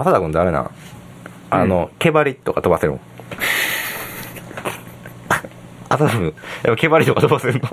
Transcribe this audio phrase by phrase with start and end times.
[0.00, 0.70] 浅田君ってあれな
[1.50, 3.00] あの、毛針とか飛ばせるの？
[5.88, 6.34] 浅田君やっ
[6.64, 7.68] ぱ毛針とか飛ばせるの？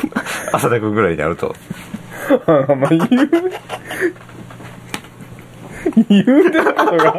[0.52, 1.54] 浅田君ぐらいになると。
[2.46, 3.08] あまあ言う
[6.08, 7.16] 言うてることが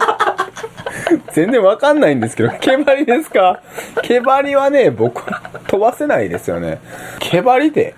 [1.32, 3.62] 全然わかんないんですけど毛針ですか？
[4.04, 5.24] 毛針はね僕
[5.68, 6.80] 飛ばせないですよね。
[7.20, 7.96] 毛針って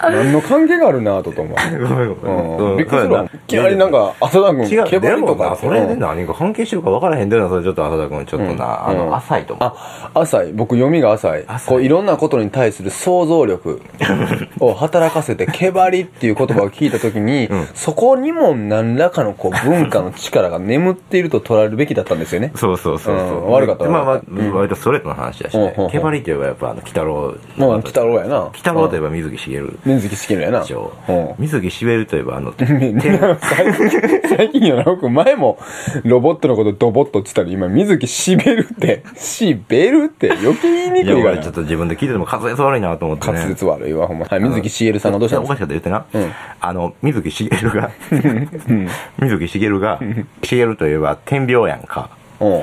[0.00, 1.56] 何の関係があるなとと思う。
[2.78, 3.24] びっくりするわ。
[3.24, 5.44] いきなりなんか浅田君違う毛で針とか。
[5.44, 6.00] もなそれでうん。
[6.00, 8.98] 何が関係してるか分からへんでるなそれちょっと浅田君ちょっとな、あうん。
[8.98, 9.72] の浅いと思う。
[10.14, 10.52] あ浅い。
[10.52, 11.44] 僕読みが浅い。
[11.66, 13.80] こういろんなことに対する想像力。
[14.60, 17.66] を働かせて毛針っていう言葉を聞いた時に、うん。
[17.74, 22.52] そこにも何らかのこう文化の力が眠っていると捉えるべきだったんですよね。
[22.54, 24.20] そうそうそう悪かったまあまあ、
[24.54, 25.74] 割とストレートな話だしね。
[25.76, 25.82] うん。
[25.82, 25.84] うん。
[25.86, 25.90] うん。
[25.90, 28.42] 毛針って言えばやっぱあの鬼太郎もう鬼太郎やな。
[28.42, 30.64] 鬼太郎といえば水木しげる水木しげるやな。
[31.38, 33.00] 水木しげるといえばあの 最近
[34.36, 34.84] 最近よな。
[34.84, 35.58] 僕前も
[36.04, 43.32] ロボットのことドボットって言ったら今水木しべるってしべるって余計言いにくいから俺ちょっと自分で聞いてても滑舌悪いなと思ってね。
[43.34, 46.32] 滑舌悪いわほんま、はい、水木しげるさんがどうしたんおかしかったら言ってな、うん。
[46.60, 47.90] あの水木しげるが
[49.18, 50.00] 水木しげるが
[50.42, 52.10] しげるといえば天病やんか。
[52.40, 52.62] うん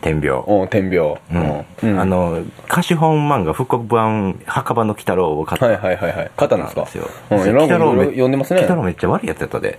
[0.00, 1.64] 天病うん天病うん。
[1.82, 1.86] う。
[1.94, 2.00] ん。
[2.00, 5.66] あの貸本漫画復刻版墓場の鬼太郎を買った。
[5.66, 6.30] はいはいはいはい。
[6.36, 6.80] 勝ったんですか？
[6.80, 7.08] なんですよ。
[7.30, 8.60] うんいろんなこといろいろめ読んでますね。
[8.60, 9.78] 鬼太郎めっちゃ悪いやつやったで。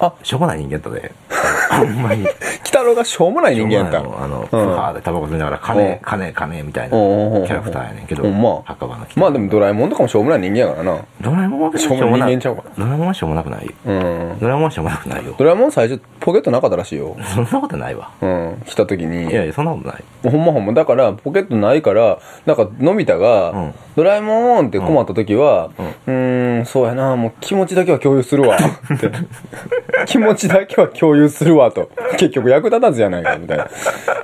[0.00, 0.12] あ。
[0.22, 1.12] しょうもない人間やったで。
[1.70, 2.22] ほんまに。
[2.22, 2.28] 鬼
[2.74, 4.00] 太郎がしょうもない人間やった。
[4.00, 4.48] あの、うん。
[4.48, 5.62] ふわーでタバコ吸いながらうん。
[5.62, 8.24] 金金金みたいなキャラクターやねんけど
[8.64, 11.04] 墓場のまあでもドラえもんとかもしょうもない人間やからな。
[11.20, 12.64] ドラえもんはしょうもない人間ちゃうか。
[12.76, 13.72] ドラえもんはしょうもなくないよ。
[13.86, 14.38] うん。
[14.40, 15.34] ドラえもんはしょうもなくないよ。
[15.38, 17.16] ドラえもん最初ポケットなかったらしいよ。
[17.34, 18.10] そんなことないわ。
[18.20, 18.62] うん。
[18.66, 19.30] 来た時に。
[19.30, 20.04] いやいやそんなことない。
[20.24, 20.72] ほんまほんま。
[20.72, 23.74] だから、ポケットないから、なんか、のび太が、うん。
[23.96, 25.70] ドラえもんって困った時は、
[26.06, 28.56] うーん、そうやな、もう気持ちだけは共有するわ。
[28.56, 29.10] って。
[30.06, 31.90] 気持ちだけは共有するわ、と。
[32.16, 33.68] 結局役立たずじゃないか、みたいな。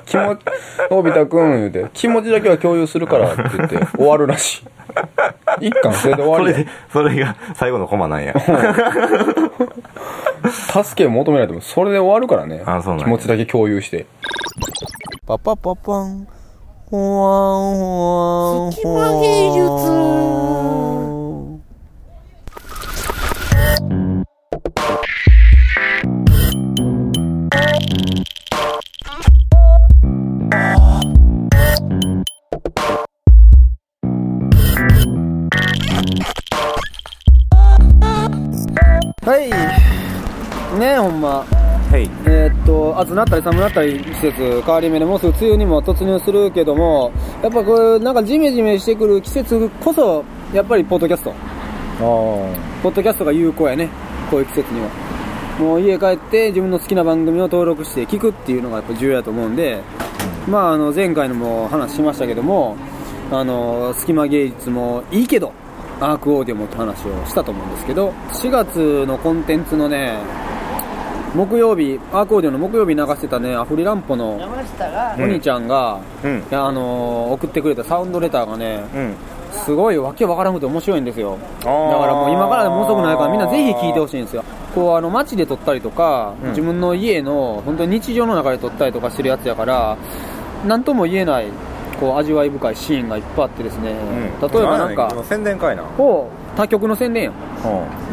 [0.05, 0.39] 気持ち、
[0.89, 4.63] のび太くん、言うて、気持ちだけは共有するから、って言って、 終わるらし
[5.59, 5.67] い。
[5.67, 8.33] 一巻それで終わりやそれでそれが最後のコマなんや
[10.83, 12.63] 助けを求めないと、それで終わるからね。
[12.65, 14.05] あそうなんや気持ちだけ共有して。
[15.25, 16.27] パパパパン。
[16.89, 17.03] ほわ
[17.71, 19.21] んほわんほわん。
[19.21, 21.20] 芸術。
[39.23, 39.51] はい。
[40.79, 41.45] ねえ、ほんま。
[41.45, 47.11] はいえーっと、暑なったり寒なったり季節変わり目でもうすぐ梅雨にも突入するけども、
[47.43, 51.33] やっぱこうなんかジメジメしてくる季節こそ、やっぱりポッドキャスト。
[52.81, 53.89] ポッドキャストが有効やね。
[54.31, 54.87] こういう季節には。
[55.59, 59.83] もう家帰って自分の好きな番組を登録して聞くっていうのがやっぱ重要だと思うんで、
[60.49, 62.75] まああの前回のも話しましたけども、
[63.31, 65.53] あの、隙間芸術もいいけど、
[66.01, 70.17] アークオーディオもって話をしたと思うんですけど、4月のコンテンツのね、
[71.35, 79.15] 木曜日、アーコーディオの木曜日流してたね、アフリランポの山下がお兄ちゃんが、うんいやあのー送ってくれたサウンドレターがね、うん
[79.51, 81.37] すごいわけわからなくて面白いんですよ。
[81.59, 84.43] だからもう今からでも遅くないからみんなぜひ聞いてほしいんですよ。
[84.73, 89.97] こうあの街で撮ったりとか、うん自分の家の本当に日常の中で撮ったりとかしてるやつやから、
[90.65, 91.47] なんとも言えない、
[92.01, 93.93] こう味わい深いシーンがいっぱいあってですね、
[94.41, 97.33] 例えばなんか、宣伝会なこう、他局の宣伝やん。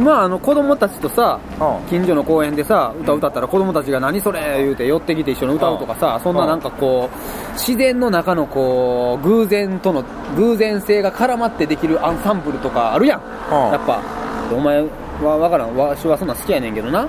[0.05, 1.41] まああの子供たちとさ、
[1.89, 10.05] 近所の公園でさ歌歌ったら子供たちが何それ言うて寄ってきて一緒に歌うとかさそんななんかこう自然の中のこう偶然との
[10.37, 13.23] 偶然性が絡まってできるアンサンブルとかあるやん。
[13.51, 14.03] やっぱ
[14.55, 15.75] お前は分からん。
[15.75, 17.09] わしはそんなん好きやねんけどな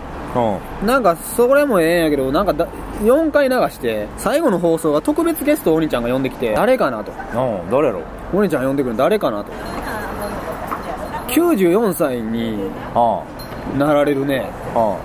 [0.85, 2.67] なんかそれもええんやけどなんかだ
[3.01, 7.11] 4回流して最後の放送が特別ゲストをお兄ちゃんが呼んできて誰かなと。
[7.11, 7.15] う
[7.67, 8.01] ん誰やろ？
[8.33, 9.51] お兄ちゃん呼んでくるの誰かなと。
[11.29, 13.23] 94歳にあ
[13.77, 14.49] なられるね。
[14.75, 14.97] あ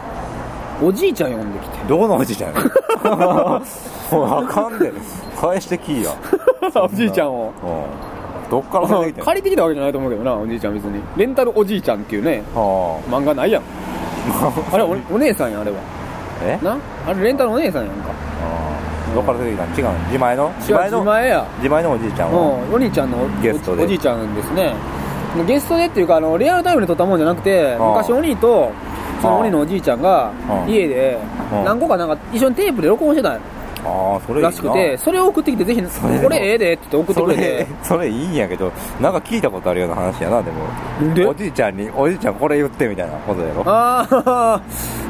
[0.83, 1.85] おじいちゃん呼んできて。
[1.89, 2.61] どこのおじいちゃんや
[4.11, 4.93] もうあかんで
[5.41, 6.11] 返してきいや。
[6.83, 7.53] おじいちゃんを。
[7.63, 8.51] うん。
[8.51, 11.01] どっから借りてきたわけじゃないと思うけどなおじいちゃん別に。
[11.17, 12.43] レンタルおじいちゃんっていうね。
[12.55, 13.63] は漫画ないやん
[14.73, 15.79] あれおお姉さんやんあれは。
[15.79, 16.59] あえ？
[16.63, 16.79] な？
[17.07, 18.11] あれレンタルお姉さんやんか。
[19.15, 19.99] どっから出てきたの違うの？
[20.07, 20.43] 自前の？
[20.45, 21.47] 違う自前や。
[21.59, 22.41] 自前のおじいちゃんは？
[22.41, 23.85] うんお兄ちゃんのおゲストで。
[23.85, 24.75] おじいちゃんですね。
[25.47, 28.71] ゲストでっていうかあのリアルタイムで撮ったもんじゃなくて昔お兄と
[29.21, 30.33] そのお兄のおじいちゃんが
[30.69, 31.19] 家で
[31.65, 33.39] 何個かなんか一緒にテープで録音してたあ
[33.85, 35.89] あそれらしくてそれを送ってきてぜひれ
[36.21, 40.65] これええでって言って送ってくれそれてそれいいんやけどなんか聞いたことあるような話やなでも。
[41.11, 41.27] んで？
[41.27, 43.63] おじいちゃんにおじいちゃんこれ言ってみたいなことやろ。
[43.67, 44.63] ああ、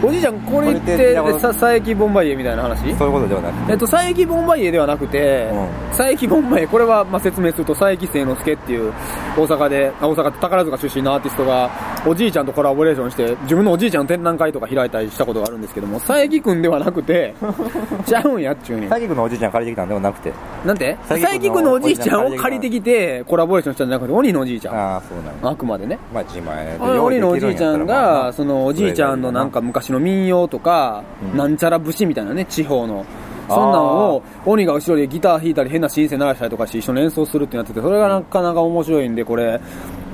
[0.02, 2.94] おじいちゃんこれっこれって山てさ佐伯ボンバイエみたいな話？
[2.96, 3.72] そういうことではなくて。
[3.72, 8.92] えっと、佐伯ボンバイエではなくて、う佐伯ボンバイエ、これはまあ説明すると、佐伯清之助っていう
[9.36, 11.70] 大阪で、あ大阪宝塚出身のアーティストが、
[12.06, 17.34] おじいちゃんとコラボレーションして、自分のおじいちゃんの展覧会とか開いたりしたことがあるんですけども、佐伯くんではなくて、
[18.06, 18.88] ちゃうんやっちゅうに。
[18.88, 20.32] 佐伯君のおじいちゃん借りてきたんではなくて
[20.64, 20.96] なんて？
[21.08, 24.74] 佐佐伯のおじいちゃんを借りてきて、コラボレーションしたんじゃなくて、鬼のおじいちゃん。
[24.74, 25.98] ああそうなんだあくまでね。
[26.12, 33.06] まあ自前鬼のおじいちゃんが、そのおじいちゃんのなんかか昔の民謡とか、うんなんちゃら節みたいなね、地方の。
[33.46, 39.60] そんなんを、鬼が後ろでギター弾いたり変なシンセ鳴らしたりとかして一緒に演奏するってなってて、それがなかなか面白いんで、これ、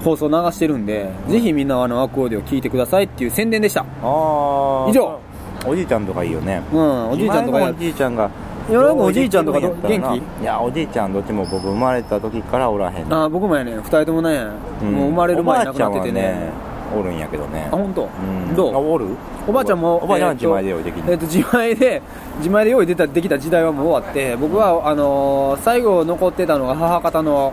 [0.05, 3.83] 放送流してるんで、ぜひみんなあのアクオーディオ聞いてくださいっていう宣伝でした。
[3.83, 5.21] ああ以上
[5.67, 6.63] おじいちゃんとかいいよね。
[6.73, 8.31] うん、おじいちゃんとかおじいちゃんが
[8.71, 13.09] おじいちゃんとか元ないやおじいちゃんどっちも僕生まれた時からおらへん。
[13.09, 14.47] ねあ僕もやね、二人ともね、
[14.83, 14.93] うん。
[14.93, 16.51] もう生まれる前に亡くなっててね
[16.93, 16.99] は。
[16.99, 17.69] おるんやけどね。
[17.71, 18.57] あ、本当、うん。
[18.57, 18.75] どう？
[18.75, 19.07] あおる？
[19.47, 22.03] おばあちゃんも、おばあちゃんは自前で用意できるえっと、自前で、
[22.39, 27.53] 自前で用意出たできた時代はもう終わって、僕は、あのー最後残ってたのが母方の、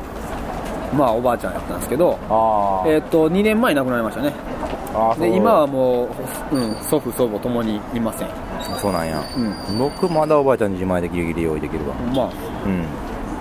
[0.95, 2.17] まあ、おばあちゃんやったんですけど、
[2.87, 4.33] えっと、2年前に亡くなりましたね。
[5.19, 6.09] で、今はも
[6.51, 8.29] う、うん、祖父、祖母ともにいません。
[8.79, 9.23] そうなんや
[9.69, 9.77] うん。
[9.77, 12.29] 僕まだおばあちゃんに自前でギリギリ用意できるわまあ、
[12.65, 12.85] うん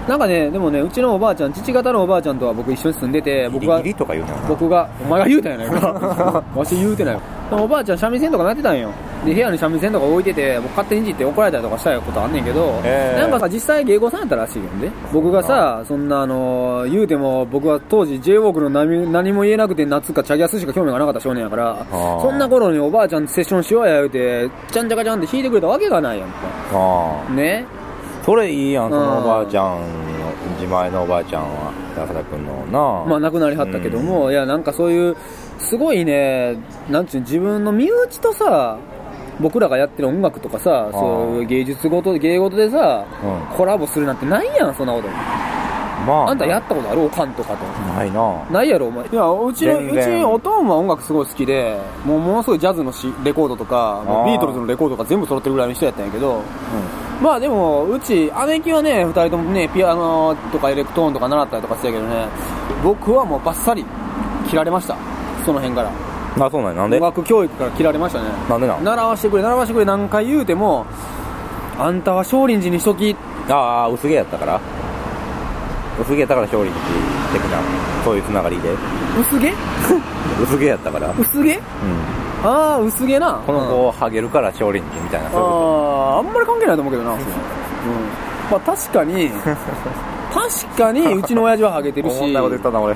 [0.06, 6.44] なんかね、でもね、うちのおばあちゃん、父方のおばあちゃんとは僕一緒に住んでて、僕がギリギリとか言うなよな僕が、お前が言うたんやないか。
[6.54, 7.18] わし言うてない
[7.50, 8.90] おばあちゃん三味線とかなってたんよ。
[9.26, 14.90] で、部屋に三味線とか置いてて、僕勝手にいじって怒られたりとかしたことあんねんけど、へーなんかさ、実際芸妓さんやったらしいよね。
[15.12, 26.36] 僕がさ、そんなあのー言うても、僕は当時 j ウォークの何何も言えなくて夏かチャギアスしか興味がなかった少年やから、ーそんな頃におばあちゃんとセッションしようや言うて、ちゃんちゃかちゃんって弾いてくれたわけがないやんか。
[27.34, 27.64] ね。
[28.24, 29.02] それいいやんそうん。
[29.04, 29.78] のおばあちゃんの
[30.60, 32.66] 自前のおばあちゃんは安田君の
[33.04, 33.08] な。
[33.08, 35.16] まあ亡くなりはったけども、いやなんかそういう、
[35.58, 36.56] すごいね、
[36.90, 38.78] なんちゅう、自分の身内とさ、
[39.40, 45.08] 僕らがやってる音楽とかさ、そういう芸術ごと、芸事でさ、うんコラボするなんてないやん、そんなこと。
[46.06, 47.64] まああんたやったことあるおかんとかと。
[47.94, 49.06] ないなないやろ、お前。
[49.06, 56.42] いや、うちの、うちおとんは音楽すごい好きで、もうものすごいジャズのしレコードとか、もうあービートルズのレコードとか全部揃ってるぐらいの人やったんやけど、
[57.22, 62.26] まあでも、うち、姉貴はね、二人ともね、ピアノとかエレクトーンとか習ったりとかしてたけどね、
[62.84, 63.84] 僕はもうバッサリ
[64.48, 64.96] 切られました。
[65.44, 65.90] その辺から。
[66.40, 66.82] あそうなんや。
[66.82, 66.96] なんで？
[66.98, 68.26] 音楽教育から切られましたね。
[68.48, 68.84] なんでなん？
[68.84, 70.86] 習わしてくれ、習わしてくれ何回言うても、
[71.78, 73.16] あんたは少林寺にしとき、
[73.48, 74.60] ああ薄毛やったから。
[76.00, 76.70] 薄毛やったから勝利
[77.32, 77.58] 的な
[78.04, 78.68] そういうつながりで。
[79.18, 79.52] 薄毛？
[80.42, 81.08] 薄毛やったから。
[81.08, 81.20] うん。
[81.20, 81.60] 薄毛
[82.44, 83.40] ああ、薄毛な。
[83.46, 83.68] このうん。
[83.68, 87.18] 子をハゲるから勝利みたいなそういうこあーあんまり関係ないと思うけどな、 うん、
[88.50, 89.30] まあ確かに
[90.34, 92.18] 確かにうちの親父はハゲてるし。
[92.18, 92.94] と思ったこと言ったな俺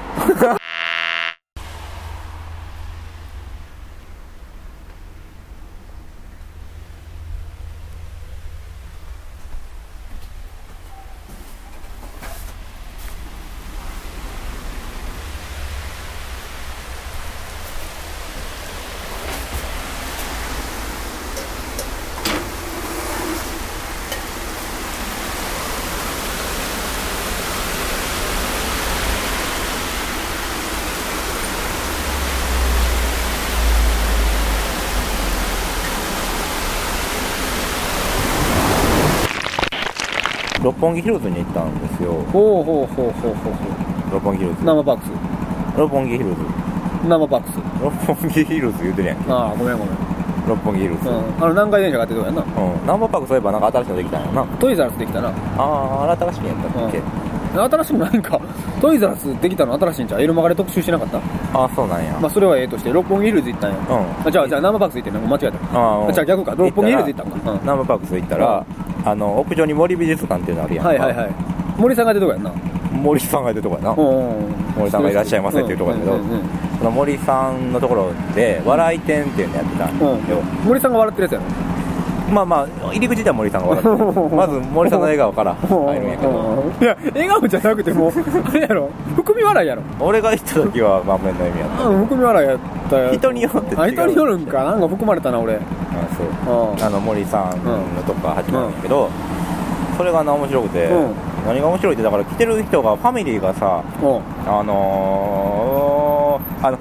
[40.81, 42.13] 本木ヒルズに行ったんですよ。
[42.33, 44.65] ほうほうほうほうほうほ六本木ヒルズう。
[44.65, 45.11] 生バックス
[45.79, 46.37] 六本木ヒルズ。
[47.07, 49.31] 生バックス六本木ヒルズ言うてるやんけ。
[49.31, 49.95] ああごめんごめん、
[50.49, 51.09] 六本木ヒルズ。
[51.09, 54.45] うん、あの南海電車がってとこやなうんナンバーパークそういえばなんか新しいのできたんやな。
[54.59, 55.29] トイザラスできたな。
[55.29, 57.03] あああれ新しいんやったっけ、
[57.55, 58.41] 新しいのないんか
[58.81, 59.75] トイザラスできたの？
[59.79, 60.23] 新しいんちゃう？
[60.23, 61.19] エルマガで特集しなかった？
[61.59, 63.79] ああそうなんや、まあそれはええとして六本木ヒルズ行ったんや。
[63.79, 64.27] うん。
[64.27, 65.21] あじゃあじゃあ生バックス行ってんの？
[65.29, 65.79] 間違えた。
[65.79, 66.55] ああじゃあ逆か。
[66.57, 67.67] 六本木ヒルズ行ったんか、うん。
[67.67, 68.67] ナンバーパークス行ったら、
[69.05, 70.89] あの屋上に森美術館っていうのあるやんか。
[70.91, 71.31] はいはいはい。
[71.79, 72.53] 森さんが出てとこやんな。
[72.91, 73.95] 森さんがいるとこやな、
[74.77, 76.19] 森さんがいらっしゃいませっていうとこやけど、
[76.79, 80.67] その森さんのところで笑い店っていうのやってたんよ、うん。
[80.67, 81.70] 森さんが笑ってるやつやろ
[82.31, 84.31] まあまあ入り口では森さんが笑ってる。
[84.37, 86.65] まず森さんの笑顔から入るんやけど。
[86.81, 88.89] いや笑顔じゃなくてもうあれやろ。
[89.17, 89.83] 含み笑いやろ。
[89.99, 91.89] 俺が行った時は満面の意味やった。
[91.89, 92.59] うん含み笑いやっ
[92.89, 92.99] た。
[92.99, 93.81] よ人によって違う。
[93.81, 94.77] あ人によるんかな。
[94.77, 95.55] んか含まれたな俺。
[95.55, 95.59] あ
[96.47, 96.73] そう。
[96.75, 96.85] うん。
[96.85, 99.09] あの森さんのとこから始まるんやけど、
[99.97, 101.15] それがな面白くて、うん。
[101.47, 104.21] 何が面白いってだから来てる人がファミリーがさうん。
[104.47, 106.79] あのー、あの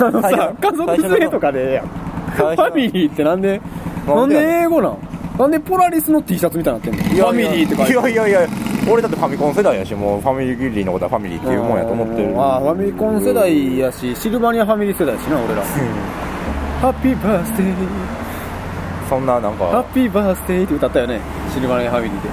[0.00, 1.86] あの最さ初家族連れとかでええやん。
[2.32, 3.60] ファミリーってなんで
[4.06, 4.28] なんん。
[4.30, 4.98] で英語なん？
[5.38, 7.24] なんでポラリスの T シャツみたいになってんの？
[7.24, 8.48] ファミリーって書いていやいやいや
[8.90, 12.40] 俺だってファミコン世代やしもうファミリーのことはファミリーっていうもんやと思ってる。
[12.40, 15.62] ああファミコン世代やしシルバニアファミリー世代やしな俺ら。
[16.82, 17.74] ハッピーバースデー
[19.08, 19.66] そんななんか。
[19.66, 21.20] ハッピーバースデーって歌ったよね
[21.54, 22.28] シルバニアファミリーで。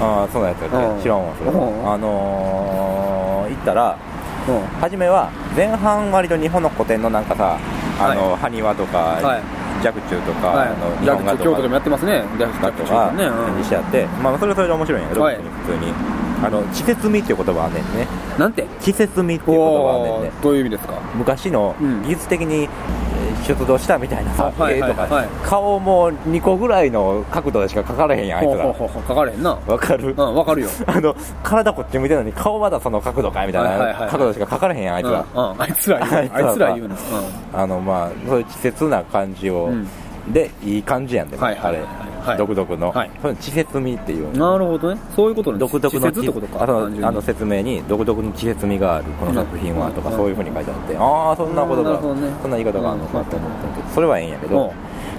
[0.00, 1.02] ああそんなやつやって、うん。
[1.02, 1.92] 知らんわそれ、うん。
[1.92, 3.96] あのー、行ったら
[4.46, 4.60] うん。
[4.80, 7.58] 初めは前半割と日本の古典のなんかさ
[7.98, 9.42] あの、は埴輪とか、はい
[9.86, 10.68] 若冲とか、はい。
[10.68, 11.36] あの日本画とか。
[11.36, 12.24] ク京都でもやってますね。
[12.38, 13.12] ジャクだとか。
[13.12, 13.58] ね、うん。
[13.58, 15.36] にしてあって、まあそれはそれで面白いんやけど、はい。
[15.36, 15.92] 普通に。
[16.42, 18.06] あの季節味っていう言葉あんねんね。
[18.38, 18.66] なんて？
[18.80, 20.32] 季節味っていう言葉あんねんね。
[20.42, 20.94] どういう意味ですか？
[21.14, 22.02] 昔のうん。
[22.02, 22.68] 技術的にえー
[23.44, 28.64] 出土したみたいなさ、絵とか、はい顔も2個ぐらいの角度でしか描かれへんやんあいつら。
[28.64, 29.58] ほうほうほうほう書かれへんな。
[29.66, 30.68] わかる、うんわかるよ。
[30.86, 36.48] あの体こっち向いてるのに顔まだその角度かいみたいない角度しか描かれへんやん あいつら、あいつら言う。
[36.48, 36.74] あいつら。
[36.74, 36.96] 言うな。
[37.52, 39.88] あのまあそういう稚拙な感じを、うん。
[40.32, 41.76] でいい感じやんでも、はいはいはい。
[41.76, 41.86] あれ、
[42.24, 42.38] はい。
[42.38, 43.10] 独特の、はい。
[43.20, 44.28] その稚拙味っていう。
[44.28, 45.00] うんなるほどね。
[45.14, 51.98] そういうことね独特の稚拙あのあの説明に独特の稚拙味があるこの作品はとかうんそういうふうに書いてあってああそんなことがね。
[52.00, 54.72] そんな言い方があるのかと思ったけどそれはええんやけうんど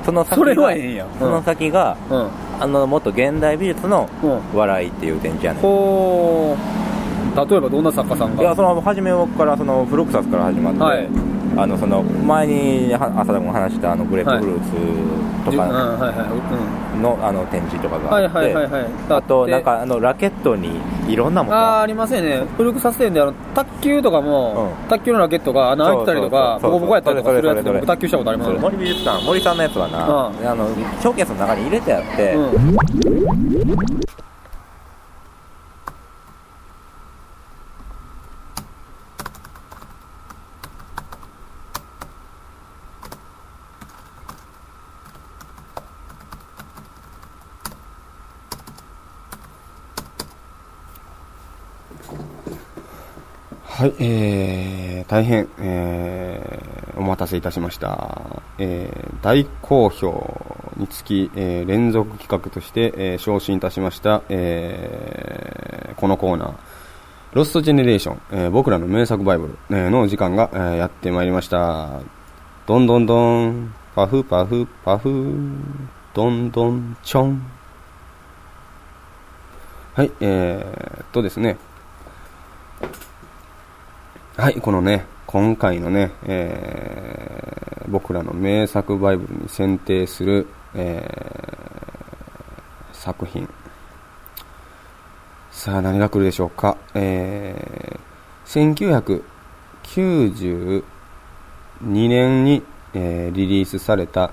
[0.04, 0.76] その先が
[1.20, 2.28] その先がうん。
[2.58, 4.58] あのもっと現代美術のうん。
[4.58, 5.64] 笑いっていう展示やねう
[7.36, 11.10] 例えばどんな作家さんがいやその初めからそのフロクサスから始まって、はい
[11.58, 15.68] あのその前には朝田君が話したあのグレープフルーツとか
[17.02, 22.46] の,、あの展示とかがあって、あとでなんかあのラケットにいろんなものあーありますよね。
[22.58, 24.90] 古くさせてんであの卓球とかも、うん。
[24.90, 28.52] 卓球のラケットが穴開いてたりとかボコボコやったりとかするやつで僕卓球したことあります。
[28.52, 30.48] 森美術館森さんのやつはな、うん。
[30.50, 32.36] あのショーケースの中に入れてあって、
[53.76, 58.42] はい、えー、大変、えー、お待たせいたしました。
[58.58, 66.54] えー、大好評につき、えー、連続企画として、えー、昇進いたしました、えー、このコーナー、
[67.34, 72.00] ロストジェネレーション、えー、僕らの名作バイブル、えーの時間が、えー、やってまいりました。
[72.68, 75.38] どんどんどん、パフパフパフ、
[76.14, 77.46] どんどんちょん。
[79.96, 81.58] はい、えー、っとですね、
[84.38, 93.48] はい、このね、今回のね、えー僕らの名作バイブルに選定する、えー作品。
[95.52, 96.76] さあ、何が来るでしょうか？
[96.96, 98.76] えー
[99.86, 100.84] 1992
[101.82, 102.62] 年に、
[102.94, 104.32] えーリリースされた、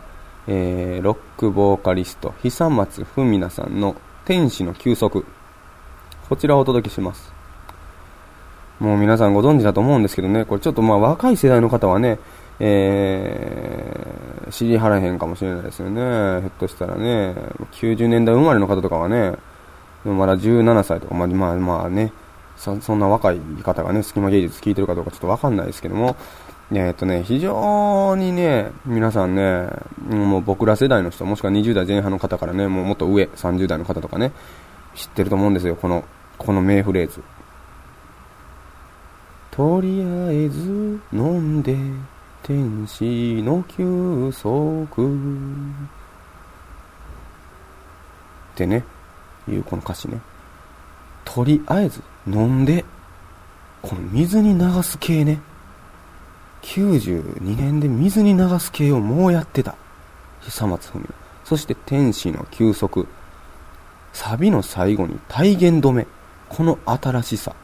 [0.49, 3.94] えーロックボーカリスト、久松文奈さんの
[4.25, 5.25] 天使の休息。
[6.28, 7.32] こちらをお届けします。
[8.81, 12.19] もう皆さんご存知だと思うんですけどね、これちょっとまあ若い世代の方はね、
[12.59, 16.41] えー、知りはらへんかもしれないですよね。
[16.41, 17.35] ひょっとしたらね、
[17.73, 19.35] 90年代生まれの方とかはね、
[20.05, 22.12] まだ17歳とか、まあまあまあね、
[22.57, 26.17] そそんな若い方がね、隙間芸術聞いてるかどうかちょっとわかんないですけども、
[26.73, 29.69] えっとね、非常にね、皆さんね、
[30.09, 34.33] もう僕ら世代の人、もしくは20代前半の方からね、もうもっと上、30代の方とかね、
[34.95, 36.05] 知ってると思うんですよ、この、
[36.38, 37.23] この名フレーズ。
[39.52, 41.76] とりあえず飲んで
[42.42, 45.02] 天使の休息。
[48.52, 48.82] ってね
[49.47, 50.18] いうこの歌詞ね。
[51.26, 52.82] とりあえず飲んで
[53.82, 55.38] この水に流す系ね。
[56.62, 59.75] 92年で水に流す系をもうやってた。
[60.40, 61.02] 久松文。
[61.02, 61.09] 乃
[61.44, 63.06] そして天使の休息。
[64.14, 66.06] サビの最後に体現止め。
[66.49, 67.54] この新しさ。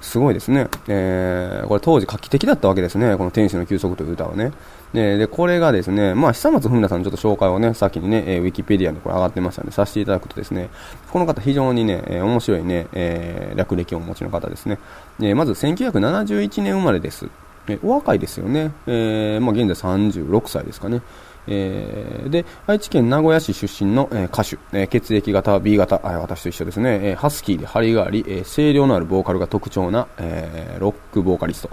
[0.00, 0.68] すごいですね。
[0.86, 3.16] えー、これ当時画期的だったわけですね。
[3.16, 4.52] この天使の休息という歌はね。
[4.92, 10.70] で、でこれがですね、まあ、久松文奈さんのちょっと紹介をね、先にね、えーウィキペディアにこれ上がってましたんで、させていただくとですね、
[11.10, 14.78] この方非常にね、えー面白いね、えー略歴をお持ちの方ですね。
[15.20, 17.28] えーまず1971年生まれです。
[17.68, 18.72] えお若いですよね。
[18.86, 21.02] えーまあ、現在36歳ですかね。
[21.48, 31.70] えーで、愛知県名古屋市出身の、えー歌手、えー血液型は B 型、あ私と一緒ですね、えーハスキーで張りがあり、えー声量のあるボーカルが特徴な、えーロックボーカリスト。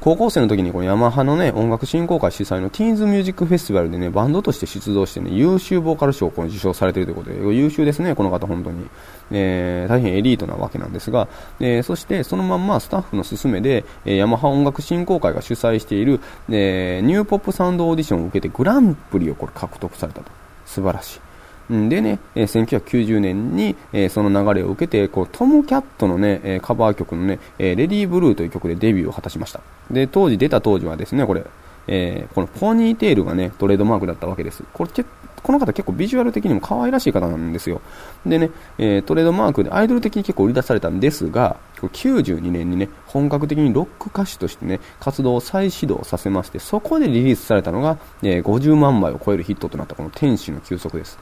[0.00, 8.86] 高校生の時にこのヤマハのね、音楽振興会主催のティーンズミュージックフェスティバルでね、バンドとして出動してね、優秀ボーカル賞をこの受賞されているということで、優秀ですね、この方本当に。
[9.32, 11.28] えー大変エリートなわけなんですが、
[11.60, 20.30] えーそしてそのまんまスタッフの勧めで、えーヤマハ音楽振興会が主催している、えニューポップサウンドオーディションを受けてグランプリをこれ獲得されたと。
[20.64, 21.27] 素晴らしい。
[21.70, 29.60] でね、えー1990年に、えその流れを受けて、こう、トムキャットのね、カバー曲のね、え Lady Blue という曲でデビューを果たしました。
[29.90, 31.44] で、当時、出た当時はですね、これ、
[31.86, 34.62] えーこのポニーテールがね、トレードマークだったわけです。
[34.72, 35.04] これ、
[35.42, 37.80] この方結構ビジュアル的にも可愛らしい方なんですよ。
[38.26, 51.18] でね、えー、トレードマークでアイドル的に結構売り出されたんですが、92年にね、本格的にロック歌手としてね、活動を再始動させまして、そこでリリースされたのが、えー、50万枚を超えるヒットとなったこの天使の休息です。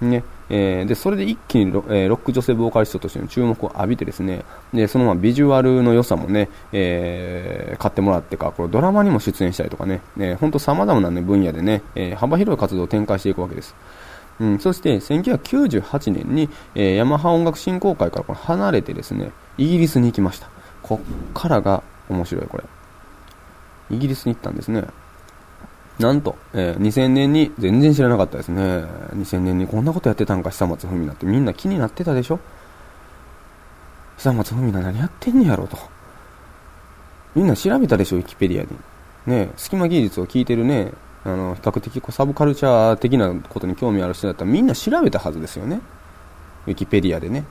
[0.00, 0.24] ね。
[0.48, 10.02] えー、でそれで一気にロ,、えー、ロック女性ボーカリストとしての注目を浴びてですねでそのままビジュアルの良さもね、えー、買ってもらってかこれドラマにも出演したりとかね
[10.40, 13.74] 本当さまざまな、ね、分野でね、え、幅広い活動を展開していくわけです。
[14.38, 20.48] うん、そして1998年に、え、ヤマハ音楽振興会から離れてですねイギリスに行きました。
[20.82, 22.64] こっからが面白いこれ。
[23.90, 24.84] イギリスに行ったんですね。
[25.98, 28.62] なんと、えー、2000年に、全然知らなかったですね。
[29.14, 32.38] 2000年にこんなことやってたんか、久松文奈ってみんな気になってたでしょ
[34.18, 35.78] 久松文奈何やってんねやろと。
[37.34, 38.70] みんな調べたでしょ、ウィキペディアに。
[39.26, 40.92] ね隙間技術を聞いてるね、
[41.24, 45.80] あの、比較的こうサブカルチャー的なことに興味ある人だったらみんな調べたはずですよね。
[46.66, 47.44] ウィキペディアでね。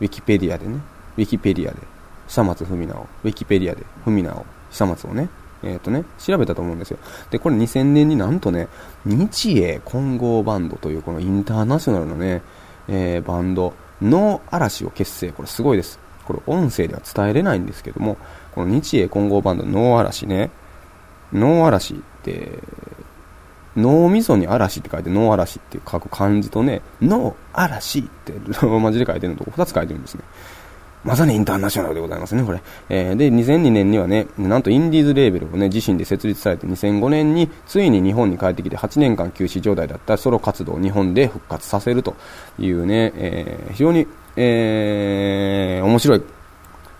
[0.00, 0.80] ウィキペディアでね。
[1.16, 1.78] ウィキペディアで。
[2.26, 3.06] 久松文奈を。
[3.22, 3.84] ウィキペディアで。
[4.04, 4.46] 文奈を。
[4.70, 5.28] 久松をね。
[5.62, 6.98] えっ、ー、とね、調べたと思うんですよ。
[7.30, 8.68] で、これ2000年になんとね、
[9.04, 12.42] 日英混合バンドというこのインターナショナルのね、
[12.88, 15.32] えー、バンド、の嵐を結成。
[15.32, 15.98] これすごいです。
[16.24, 18.16] これ音声では伝えれないんですけども、
[18.54, 20.50] この日英混合バンド、ノー嵐ね、
[21.32, 22.58] ノー嵐って、
[23.76, 30.24] 脳みそに嵐って書いて、ノー嵐って書く漢字とね、ノー嵐ってローマ字で書いてるのと2つ書いてるんですね。
[31.04, 32.62] まさにインターナショナルでございますね、これ。
[32.88, 42.14] えー、で、2002年にはね、なんとインディーズレーベルをね、自身で設立されて2005年についに日本に帰ってきて8年間休止状態だったソロ活動を日本で復活させると
[42.58, 44.06] いうね、えー、非常に、
[44.36, 46.22] えー、面白い、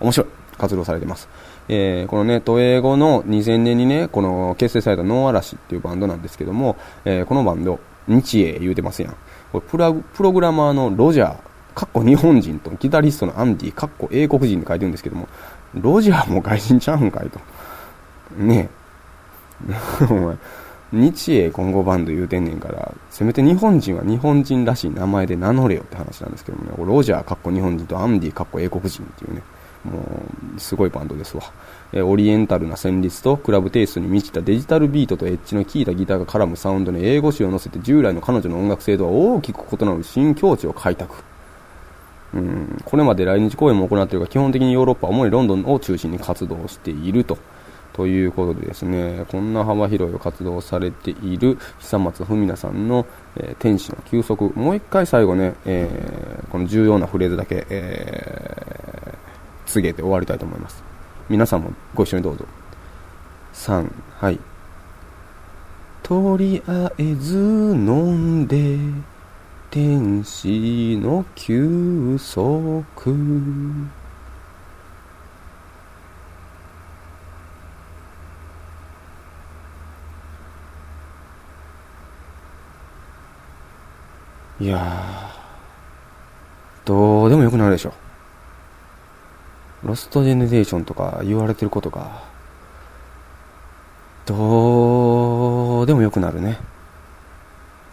[0.01, 1.29] 面白い活動されてます。
[1.69, 9.15] えー、このね、都営後の2000年にね、この結成されたノーアラシっていうバンドなんですけども、えー、このバンド、日英言うてますやん。
[9.53, 11.35] これプラプログラマーのロジャー、
[11.73, 15.27] かっこ日本人とギタリストのアンディ、かっこ英国人って書いてるんですけども、
[15.73, 17.39] ロジャーも外人ちゃうんかいと。
[18.37, 18.69] ね
[19.69, 20.05] え。
[20.09, 20.37] お前、
[20.91, 29.41] 日英混合バンド言うてんねんから、せめて日本人は日本人らしい名前で名乗れよって話なんですけどもね、ロジャーかっこ日本人とアンディかっこ英国人っていうね、
[29.83, 29.99] も
[30.55, 31.43] う、すごいバンドですわ。
[31.91, 41.32] えオリエンタルな旋律とクラブテイストに満ちたデジタルビートとエッジの効いたギターが絡むサウンドに英語詞を乗せて従来の彼女の音楽性とは大きく異なる新境地を開拓。
[42.33, 47.37] うん、これまで来日公演も行っているが基本的にヨーロッパ、主にロンドンを中心に活動していると。
[47.93, 53.05] ということでですね、こんな幅広い活動をされている久松文奈さんの、
[53.37, 60.83] えー、天使の休息、もう一回最後ね、えー、この重要なフレーズだけ、えー、告げて終わりたいと思います。
[61.29, 62.45] 皆さんもご一緒にどうぞ。
[63.53, 64.39] 3、はい。
[66.01, 68.79] とりあえず飲んで、
[69.73, 73.11] 天使の休息
[84.59, 85.31] いや
[86.85, 87.93] どうでもよくなるでしょ。
[89.81, 92.21] ロストジェネレーションとか言われてることが、
[94.27, 96.59] どうでもよくなるね。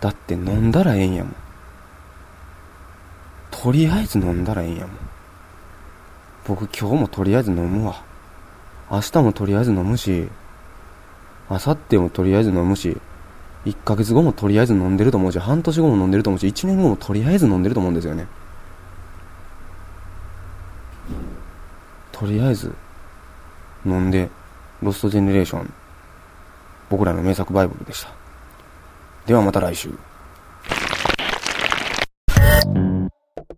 [0.02, 1.49] だって飲んだらええんやもん。
[3.50, 4.96] とりあえず飲んだらええんやもん。
[6.46, 8.02] 僕今日もとりあえず飲むわ。
[8.90, 10.28] 明日もとりあえず飲むし、
[11.48, 12.96] 明後日もとりあえず飲むし、
[13.66, 18.26] 1ヶ月後もとりあえず飲んでると思うし、半年後も飲んでると思うし、1年後もとりあえず飲んでると思うんですよね。
[22.12, 22.74] とりあえず
[23.84, 24.30] 飲んで、
[24.82, 25.72] ロストジェネレーション、
[26.88, 28.10] 僕らの名作バイブルでした。
[29.26, 29.90] ではまた来週。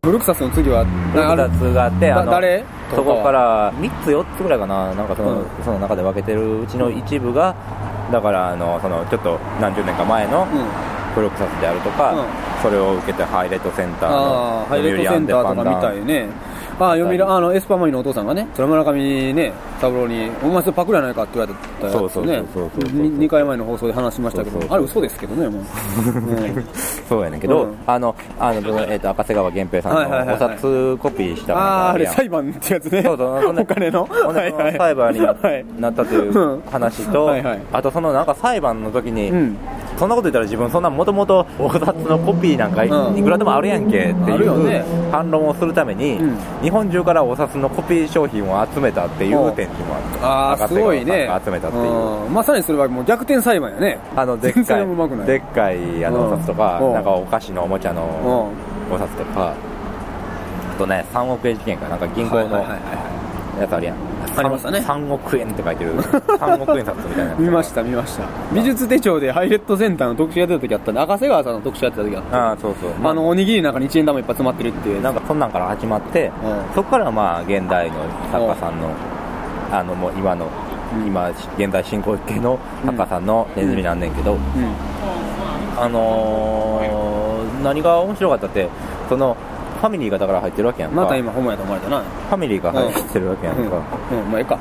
[0.01, 2.65] ブルクサスの次はブルクサスがあってあの誰？
[2.91, 4.95] そこから3つ4つぐらいかな。
[4.95, 7.55] なんかそのうん、その中で分けてるうちの一部が
[8.11, 10.47] だからあのそのちょっと何十年か前の
[11.15, 16.29] ブルクサスであるとか、うん、それを受けてハイレットセンターのハイレットセンターとかみたいね
[16.83, 21.99] ああ、読売、あの、エスパーマミのお父さんがね、そ村上ね、三郎に、お前それパクリやないかって言われたやつね。
[21.99, 25.63] そうそうそうそう2回前の放送で話しましたけど、あれ嘘ですけどね、もう。
[27.09, 33.03] そうやねんけど、あの、あの、えっと、赤瀬川源平さんのお札コピーしたああ、あれ裁判ってやつね。
[33.03, 34.09] そうそう、お金の。
[34.77, 35.21] 裁判に
[35.81, 37.31] なったという話と、
[37.73, 39.31] あとそのなんか裁判の時に、
[40.03, 46.19] そんなこと言ったら自分そんなもともとお札のコピーなんかいくらでもあるやんけっていう反論をするために、
[46.61, 51.31] 日本中からお札のコピー商品を集めたっていう点にもああすごいね。
[51.45, 52.31] 集めたっていう。
[52.31, 54.01] まさにそれはもう逆転裁判やね。
[54.17, 54.87] あのでっかい
[55.25, 58.51] でっかいあのお札とかなんかお菓子のおもちゃの
[58.91, 62.65] お札とかあとね3億円事件かなんか銀行の
[63.61, 63.97] やつあるやん。
[64.37, 64.79] ありましたね。
[64.79, 65.95] 3億円って書いてる。
[66.01, 68.25] 3億円札みたいな見ました見ました。
[68.53, 75.03] 美術手帳でハイレットセンターの特集やってた時あったんで赤瀬川さんの特集やってた時あったあそうそう、まあ、あのおにぎりの中に1円玉いっぱい詰まってるっていう。
[75.03, 76.31] なんかそんなんから始まって、
[76.75, 77.97] そこからまあ現代の
[78.31, 78.89] 作家さんの
[79.71, 80.47] あのもう今の
[81.07, 84.37] 今現在進行形の作家さんのネズミなんねんけど、
[85.79, 88.69] あのー、何が面白かったって
[89.09, 89.37] その
[89.83, 90.97] ファミリーがだから入ってるわけやんか。
[91.03, 93.63] また今ホモやと思われたなファミリーが入ってるわけやんか、
[94.13, 94.57] うん、うん、まあええか、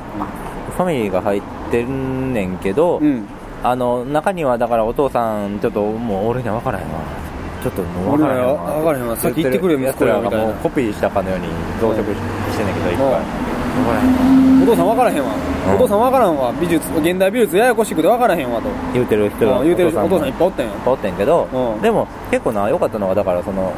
[0.76, 3.24] ファミリーが入ってんねんけど、うん、
[3.62, 6.98] あの中にはだからお父さんちょっともう俺には分からへんわ。
[7.62, 8.54] ちょっともう分からへんわ。
[8.56, 9.16] 分からへんわ。
[9.16, 11.46] 先言ってくれ息子らがもうコピーしたかのように
[11.80, 13.22] 増殖してんねんけどいっぱい
[14.64, 15.30] お父さん分からへんわ、
[15.72, 16.52] お父さん分からんわ。
[16.60, 18.68] 美術現代美術ややこしくて分からへんわと。
[18.92, 20.72] 言うてる人が言うてるお父さんいっぱいおったんや。
[20.84, 23.72] おってんけど、でも結構な良かったのがだからその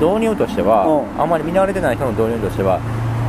[0.00, 0.84] 導入としては、
[1.18, 2.80] あんまり見慣れてない人の導入としては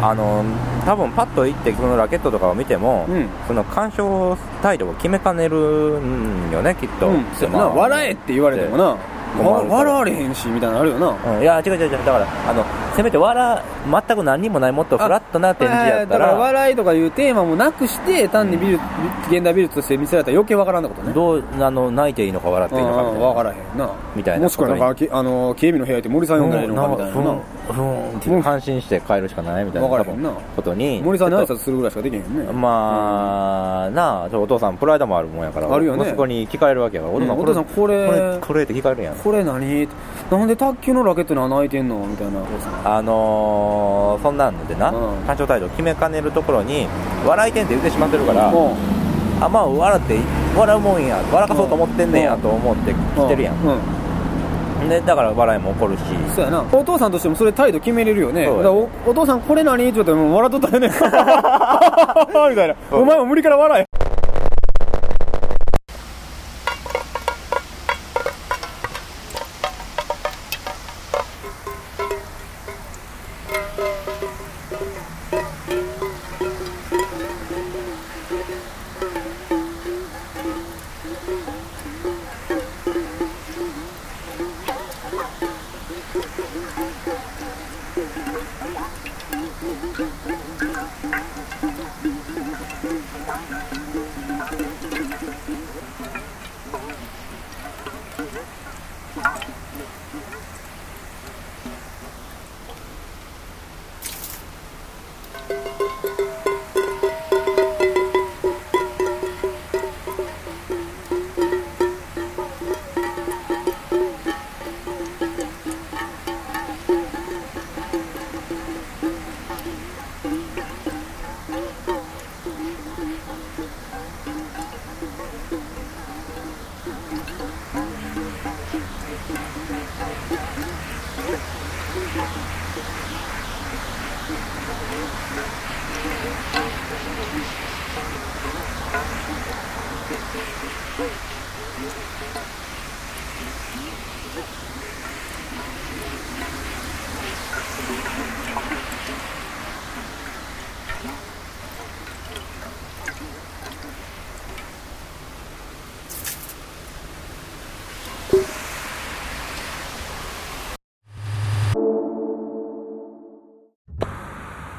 [0.01, 0.43] あの
[0.85, 8.97] 多分パッと行ってそのラケットとかを見ても、うん、その鑑賞態度を決めかねるんよねきっと、うん、まあ、笑えって言われてもな。
[9.37, 11.91] 笑われへんしみたいなのあるよな、うん、いや違う違う違う。
[11.91, 12.63] だからあの
[12.97, 13.63] せめて笑
[14.07, 16.33] 全く何にもないもっとフラットな展示やったら。
[16.33, 18.81] 笑いとかいうテーマもなくして単に美術、
[19.29, 21.13] うん、現代美術として見せられたら余計わからんなことね。
[21.13, 23.27] どうあの泣いていいのか笑っていいのかみたいな。
[23.27, 23.91] 分からへんな。
[24.15, 27.39] みたいなもしくはなんかあの警備の部屋で森さん呼んだらいいのかみたいな。
[27.67, 29.87] ふん感心して帰るしかないみたいな。
[29.87, 32.51] ことに森さんに挨拶するぐらいしかできへんよね。
[32.51, 35.71] まあ、なあお父さんプライドもあるもんやから。
[35.71, 36.05] あるよね。
[36.05, 39.15] そこに聞かれるわけやから、お父さんこれこれって聞かれるやん。
[39.15, 39.87] これ何？
[40.31, 41.99] なんで卓球のラケットに穴開いてんの？
[42.07, 42.39] みたいな
[42.95, 46.87] あのー、そんなんでな、うん、感情態度決めかねるところに
[47.25, 50.17] 笑いてんって言ってしまってるから、うん、あまあ笑って
[50.55, 53.55] 笑うもんや笑かそうと思ってんねんやと思って来てるやん、
[54.81, 56.03] うん、でだから笑いも起こるし。
[56.33, 56.61] そうやな。
[56.71, 58.47] お父さんとしてもそれ態度決めれるよね。
[58.47, 59.83] おお父さんこれ何？
[59.83, 60.87] って言ったらもう笑っとったよね。
[62.49, 62.75] みたいな。
[62.91, 63.96] お前も無理から笑え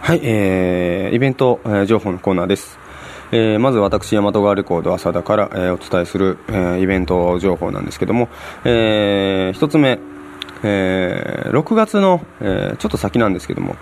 [0.09, 2.79] はい、えー、イベント、えー、情報のコーナーです。
[3.31, 8.31] えー、まず私、大和川レコード浅田から、えー、お伝えする、えー、イベント情報なんですけども、
[8.64, 9.99] えー、一つ目、
[10.62, 13.77] えー、6月の、えー、ちょっと先なんですけども、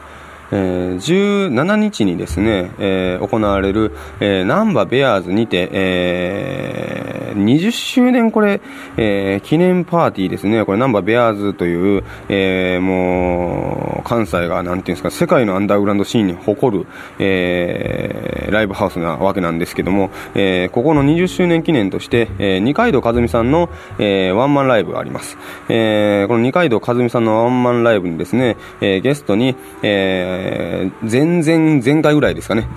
[0.52, 8.60] えー、17日にですね、えー、行われる、えー、ナンバベアーズにて、えー、20周年これ、
[8.96, 10.64] えー、記念パーティーですね。
[10.64, 16.86] これナンバベアーズという、えー、もう、関西が、なんていうんですか、世界のアンダーグラウンドシーンに誇る、
[17.18, 25.36] えー、ライブハウスなわけなんですけども、えー、ここの20周年記念として、えー、二階堂和美さんの、えー、ワンマンライブがあります。
[25.68, 32.68] えー、この二階堂和美さんのワンマンライブにですね、えー、ゲストに、えーえー、前々前回ぐらいですかね、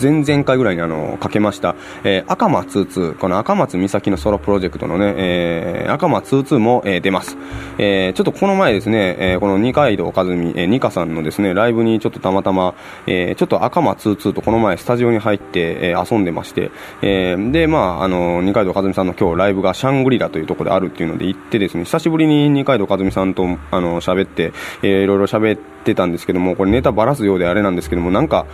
[0.00, 1.74] 前々回ぐらいにあの、かけました、
[2.04, 7.36] えー、赤松2、この赤松美咲のソロプロジェクトのね、えー、赤松22も、えー、出ます。
[7.78, 12.74] えー、ちょっとこの前ですね、えー、この二階堂和美、えー、ニカさんのですね、ライブにちょっとたまたま、
[13.06, 16.70] えー、ちょっと赤松22とこの前スタジオに入って、えー、遊んでまして、
[17.02, 24.52] えー、で、まあ、あの、二階堂和美さんの今日ライブがシャングリラというところであるっていうので行ってですね、久しぶりに二階堂和美さんと、あの、喋って、
[24.82, 28.46] えー、いろいろ喋ってたんですけども、これネタばらすようであれなんですけども、なんか、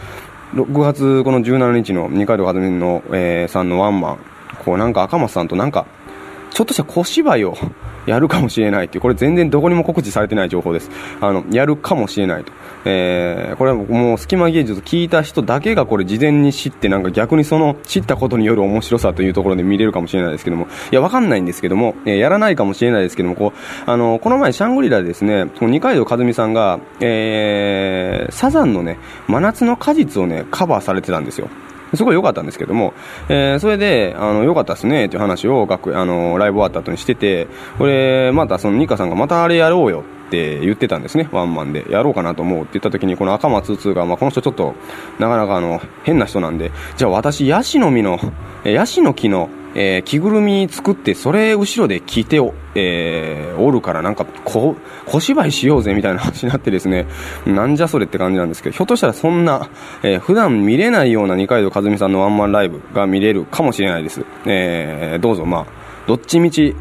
[0.55, 4.19] 6月この17日の二階堂和美の、えー、さんのワンマン、
[4.65, 5.87] こうなんか赤松さんとなんか、
[6.55, 7.57] ちょっとした小芝居を
[8.07, 10.91] やるかもしれないっていう、これ全然どこにも告知されてない情報です。
[11.21, 12.53] あの、やるかもしれないと。
[12.85, 23.53] えー、これはもう隙間芸術聞いた人だけがこれ事前に知ってなんか逆にその知ったことによる面白さというところで見れるかもしれないですけども、いや、わかんないんですけども、えー、やらないかもしれないですけども、こ
[23.87, 31.49] う、あの、この前シャングリラでですね、二階堂和美さんが、えー、サザンのね、真夏の果実をね、カバーされてたんですよ。
[31.95, 32.95] すごい良かったんですけども、
[33.29, 41.85] えー、それで、あの、良かったっすねっていう話を学、あの、ライブ終わった後にしてて、これ、またそのニカさんがまたあれやろうよって言ってたんですね、ワンマンで。
[41.91, 44.75] やろうかなと思うって言った時に、この赤松2が、まあ、この人ちょっと、
[45.19, 48.19] なかなかあの、変な人なんで、じゃあ私、ヤシの実の、
[48.65, 57.07] ヤシの木の、えー、着ぐるみ作って、それ後ろで聞いてお、えー、おるからなんかこ、小芝居しようぜみたいな話になってですね、
[57.47, 59.69] なんじゃそれって感じなんですけど、ひょっとしたらそんな、
[60.03, 64.25] えー、普段見れないような二階堂和美さんのワンマンライブが見れるかもしれないです。
[64.47, 65.67] えー、どうぞまあ、
[66.07, 66.75] どっちみち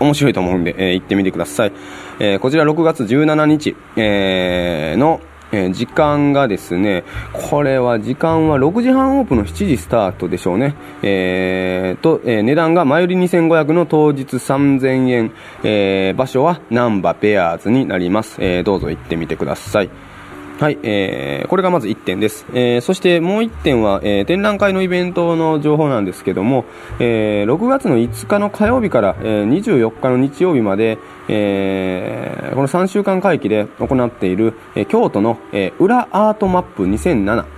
[0.00, 1.72] 面白いと思うんで、えー、行ってみてください。
[2.18, 5.20] えー、こちら6月17日、えー、の、
[5.54, 10.74] えー、時間がですね、これは時間は6時半オープンの7時スタートでしょうね。
[11.02, 18.36] えー、と、えー、値段が前売り2500の当日3000円、えー、場所はナンバペアーズになります。
[18.40, 20.13] えー、どうぞ行ってみてください。
[20.60, 22.46] はい、えー、これがまず1点です。
[22.54, 26.64] えー、そしてもう1点は、えー、展覧会のイベントの情報なんですけども、
[27.00, 37.53] えー、6月の5日の火曜日から、えー、24日の日曜日まで、えー、この3週間会期で行っている、えー、京都の、えー、裏アートマップ2007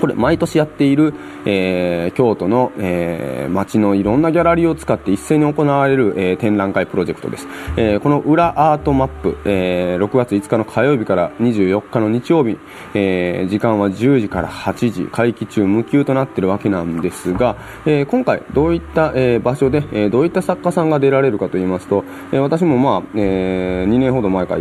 [0.00, 1.14] これ毎年やっている、
[1.46, 12.58] えー、京都の、えー、街のいろんなギャラリーを使って一斉に行われる、えー、展覧会プロジェクトです、えー、この裏アートマップ、えー、6月5日の火曜日から24日の日曜日、
[12.94, 24.60] えー、時間は10時から8時会期中無休となっているわけなんですが、えー、今回どういった、えー、場所で、えー、どういった作家さんが出られるかと言いますと、えー、私もまあ、えー、2年ほど前から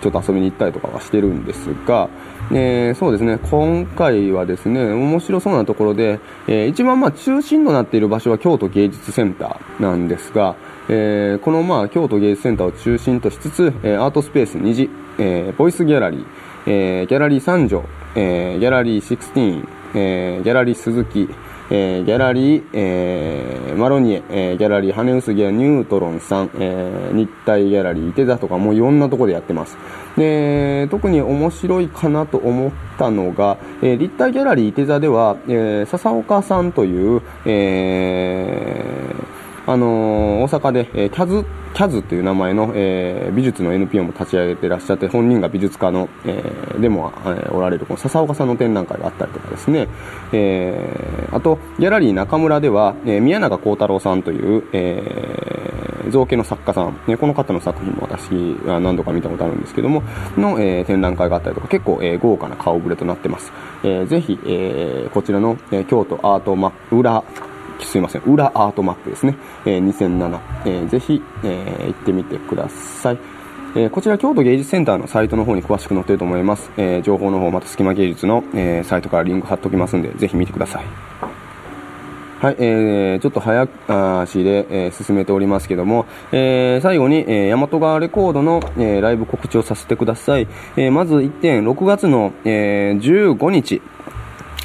[0.00, 2.08] ちょっと遊びに行ったりとかはしてるんですが、
[2.50, 10.54] えー、そうですね、今回はですね、面白そうなところで、えー、一番まあ中心となっている場所は京都芸術センターなんですが、
[10.88, 16.26] えー、このまあ京都芸術センターを中心としつつ、えアートスペース虹、えボイスギャラリー、
[16.66, 21.28] えギャラリー三条、えギャラリー16、えギャラリー鈴木、
[21.70, 29.76] えー、ギャラリー、えー、マロニエ、えー、ギャラリーハネウスギアニュートロンさん、えー、日体ギャラリー伊手座とかもういろんなとこでやってます。
[30.16, 39.33] で、特に面白いかなと思ったのが、えー、立体ギャラリー伊手座では、えー、笹岡さんという、えー、
[39.66, 49.88] あの、大阪で、えー、キャズキャズという名前の、えー、美術の NPO も立ち上げてらっしゃって、本人が美術家の、えー、でも、えー、おられるこの笹岡さんの展覧会があったりとかですね、
[50.32, 58.30] えー、あと、ギャラリー中村では、えー、宮永幸太郎さんという、えー、造形の作家さん、ね、この方の作品も私
[58.68, 60.04] は何度か見たことあるんですけども、
[60.36, 63.52] の、えー、展覧会があったりとか、結構、えー、豪華な顔ぶれとなってます。
[63.82, 67.24] えー、ぜひ、えー、こちらの、えー、京都アートマ裏
[67.80, 73.18] すいません、裏アートマップですね、えー、2007、えー、ぜひ、えー、行ってみてください。
[73.76, 76.70] えー、こちら京都芸術センターのサイトの方に詳しく載っていると思います。
[76.76, 80.84] えー、情報の方また隙間芸術の、えー、サイトからリンク貼っておきますんで、ぜひ見てください。
[82.44, 83.66] はい、えー、ちょっと早
[84.20, 90.46] 足で、えー、進めておりますけども、えー、最後に、えー、大和川レコードの、えー、ライブ告知をさせてください。
[90.76, 93.80] えー、まず1点、6月の、えー、15日、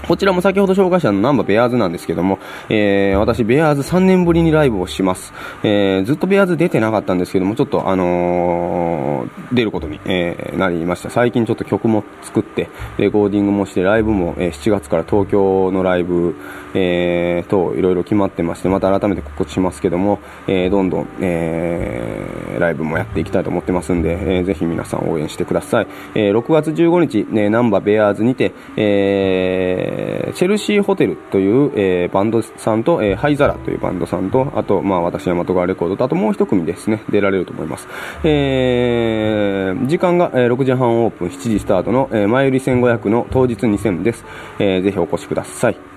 [0.08, 5.34] こちらも先ほど紹介したのナンバーベアーズなんですけども、えー、私、ベアーズ3年ぶりにライブをします。
[5.64, 11.10] えー、ずっとベアーズ出てなかったんですけども、ちょっとあのー、出ることに、えー、なりました。
[11.10, 16.36] 最近ちょっと曲も作って、レコーディングもして、ライブも、えー、7月から東京のライブ、
[16.74, 25.88] えー、と、いろいろ決まってまして、また改めて告知しますけども、えー、どんどん、えー、ライブもやっていきたいと思ってますんで、えー、ぜひ皆さん応援してください。
[26.16, 37.88] えー、6月15日、ね、ナンバーベアーズにて、えーえー、チェルシーホテルという、えー、バンドさんと、えー、ハイザラというバンドさんと、あと、まあ、私、大和川レコードと、あともう一組ですね、出られると思います。
[38.24, 44.26] えー、時間が、えー、6時半オープン、7時スタートの、えー、前売り1500の当日2000です。
[44.60, 45.89] えー、ぜひお越しください。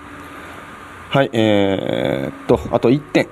[1.13, 3.29] はい、えー、っと、あと1点。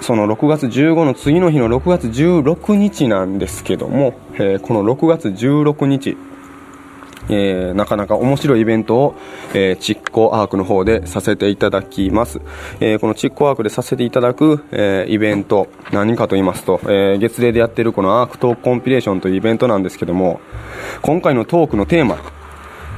[0.00, 6.16] その6月15の次の日の6月16日なんですけども、えー、この6月16日、
[7.28, 9.14] えー、なかなか面白いイベントを、
[9.54, 12.40] えー、チッコアークの方でさせていただきます。
[12.80, 20.40] えー、このチッコアークでさせていただく、え、イベント、何かと言いますと、え、月例でやってるこのアークトークコンピレーションというイベントなんですけども、
[21.02, 22.18] 今回のトークのテーマ、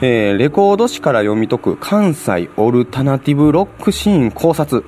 [0.07, 4.85] えー、レコード誌から読み解く関西オルタナティブロックシーン考察。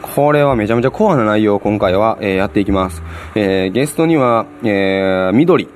[0.00, 3.02] これはめちゃめちゃコアな内容を今回は、えー、やっていきます。
[3.34, 5.68] えー、ゲストには、えー、緑、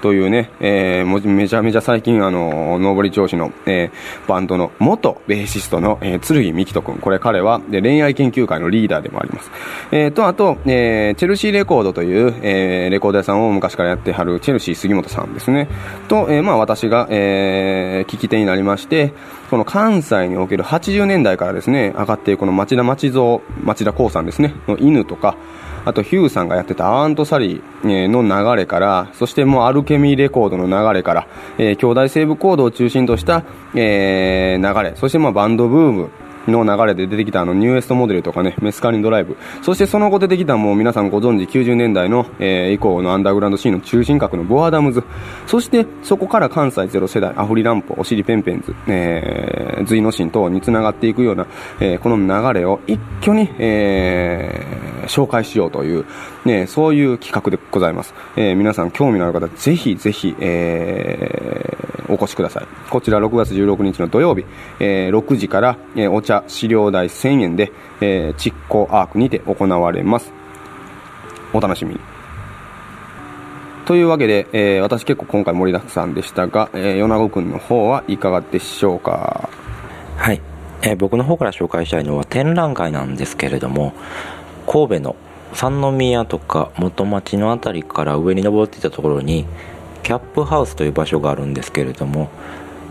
[0.00, 6.98] というね、えー、めちゃめちゃ最近、あの、上り調子の、えー、バンドの元ベーシストの、えー、剣美希人君。
[6.98, 9.50] これ彼は、で、恋愛研究会のリーダーでもあります。
[9.90, 15.68] えー、と、あと、えー、チェルシーレコードという、えー、レコード屋さんを昔からやってはる、チェルシー杉本さんですね。
[16.08, 19.12] と、えー、まあ私が、えー、聞き手になりまして、
[19.50, 25.36] この関西における80年代からですね、上がっているこの町田町蔵、町田光さんですね、の犬とか、
[25.88, 33.42] あとヒューさんがやってたアーントサリーの流れから、そしてもうアルケミーレコードの流れから、えー、兄弟セーブコードを中心とした、
[33.74, 36.10] えー、流れ、そしてまあバンドブーム、
[36.50, 45.02] の流れで出てきたあのニューエストモデルとかね、メスカリンドライブ、そしてその後出てきたもう皆さんご存知90年代の、えー、以降のアンダーグラウンドシーンの中心核のボアダムズ、
[45.46, 51.46] そしてそこから関西ゼロ世代、アフリランポ、お尻ペンペンズ、えー、ズイノシン等につながっていくような、
[51.80, 56.04] えー、この流れを一挙に、えー、紹介しようという、
[56.48, 58.14] ね、そういう企画でございます。
[58.36, 62.66] えー、皆さん興味のある方、ぜひぜひ、えー、お越しください。
[62.90, 64.44] こちら6月16日の土曜日、
[64.80, 70.32] えー、6時から、え、お茶資料代1000円で、えー、蓄光アークにて行われます。
[71.52, 72.00] お楽しみに。
[73.84, 79.48] というわけで、え、私結構今回盛りだくさんでしたが、え、米子くんの方はいかがでしょうか？
[80.16, 80.40] はい、
[80.82, 83.92] え、僕の方から紹介したいのは展覧会なんですけれども
[84.66, 85.16] 神戸の
[85.54, 89.46] 三宮とか元町の辺りから上に登っていたところに
[90.02, 92.30] キャップハウスという場所があるんですけれども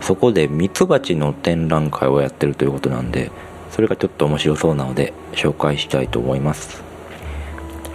[0.00, 3.30] そこでミツバチの展覧会をやってるということなんで
[3.70, 6.82] それがちょっと面白そうなので紹介したいと思います。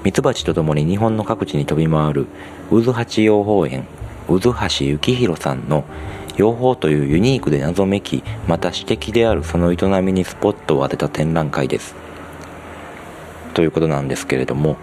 [0.03, 2.27] ミツバチとともに日本の各地に飛び回る
[2.69, 3.87] 渦八養蜂園
[4.27, 4.53] 渦橋
[4.97, 5.85] 幸宏さんの
[6.35, 12.02] 養蜂というユニークで謎めきまた私的であるその営みにスポットを当てた展覧会です。
[13.53, 14.77] ということなんですけれども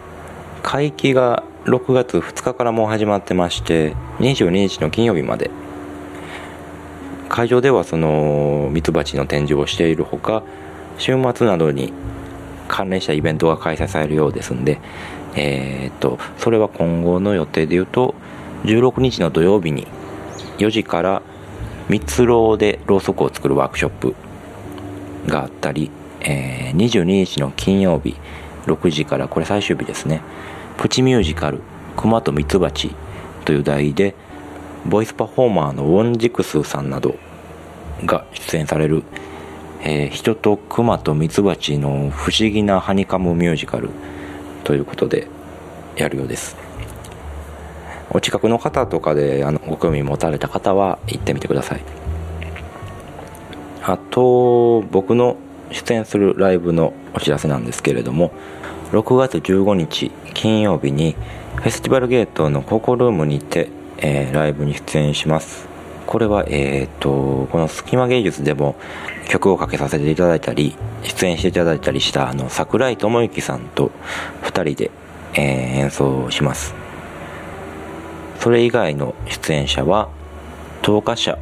[0.63, 5.51] 会期が6月2日からもう始まってまして22日の金曜日まで。
[7.31, 10.43] 会場ではそのミツバチの展示をしているほか
[10.99, 11.93] 週末などに
[12.67, 14.81] 関連したイベントが開催されるようですんで、
[15.37, 18.17] えー、っとそれは今後の予定でいうと
[18.65, 19.87] 16日の土曜日に
[20.59, 21.23] 4時から
[21.89, 24.15] 蜜ろうでろうそくを作るワークショップ
[25.27, 28.17] があったり、えー、22日の金曜日
[28.67, 30.23] 6時からこれ最終日ですね。
[30.77, 31.61] プチミュージカル
[31.97, 32.95] 「熊とミツバチ」
[33.45, 34.15] という題で
[34.87, 37.17] ボイスパフォーマーのウォンジクスさんなど
[38.05, 39.03] が出演される、
[39.83, 43.91] えー、人と熊とミツバチの不思議なハニカムミュージカル
[44.65, 45.27] ということで
[45.97, 46.57] やるようです。
[48.13, 51.83] お近くの方とかであのご興味持たれた方は行ってみてください。
[53.83, 55.37] あと僕の
[55.73, 58.33] 出演するライブのお知らせなんですけれども
[58.93, 61.17] 6月15日金曜日に
[61.57, 63.69] フェスティバルゲートのココルームにて
[64.03, 65.69] えー、ライブに出演します。
[66.07, 68.75] これはえー、っとこの隙間芸術でも
[69.29, 73.93] 曲をかけさせていただいたり出演していただいたりしたあの桜井智之さんと
[74.43, 74.91] 2人で、
[75.35, 75.41] えー、
[75.85, 76.75] 演奏します。
[78.41, 80.09] それ以外の出演者は
[80.83, 81.39] 10日者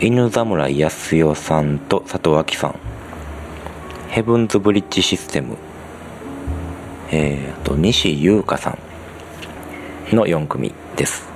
[0.00, 2.95] 犬侍康代さんと佐藤亜希さん。
[4.16, 5.58] ヘブンズブリッジシステム
[7.10, 8.70] えー、と西優香さ
[10.10, 11.28] んの4組です。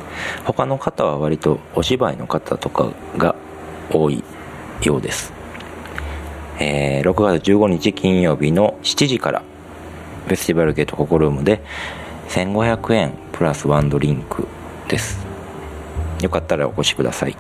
[0.47, 3.35] 他の方は割とお芝居の方とかが
[3.93, 4.25] 多い
[4.83, 5.35] ようです、
[6.59, 9.43] えー、6月15日金曜日の7時から
[10.27, 11.63] フェスティバルゲートココルームで
[12.31, 14.49] 1500円プラスワンドリンク
[14.89, 15.19] です。
[16.23, 17.37] よかったらお越しください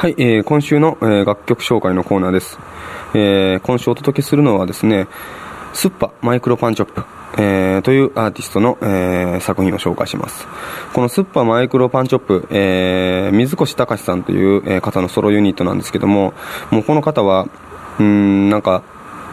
[0.11, 2.59] い、えー、今週の、えー、楽曲紹介のコーナーです。
[3.13, 5.07] えー、今週お届けするのはですね、
[5.73, 7.03] スッパマイクロパンチョップ、
[7.37, 10.47] えー、というアーティストの、えー、作品を紹介します。
[10.93, 16.33] このスッパマイクロパンチョップ、えー、水越隆さんという、えー、方のソロユニットなんですけども、
[16.71, 17.47] もうこの方は、
[17.99, 18.83] うん、なんか、